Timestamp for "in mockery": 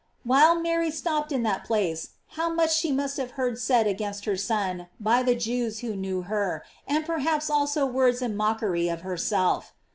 8.23-8.89